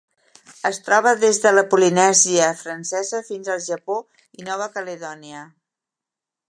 [0.69, 4.01] Es troba des de la Polinèsia Francesa fins al Japó
[4.41, 5.45] i Nova Caledònia.